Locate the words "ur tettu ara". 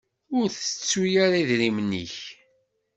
0.37-1.41